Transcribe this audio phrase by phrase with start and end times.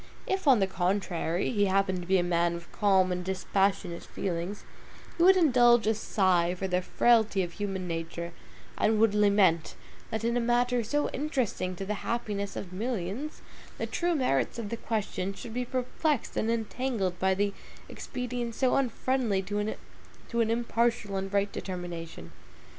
[0.25, 4.63] If, on the contrary, he happened to be a man of calm and dispassionate feelings,
[5.15, 8.31] he would indulge a sigh for the frailty of human nature,
[8.79, 9.75] and would lament,
[10.09, 13.43] that in a matter so interesting to the happiness of millions,
[13.77, 17.53] the true merits of the question should be perplexed and entangled by
[17.87, 22.31] expedients so unfriendly to an impartial and right determination.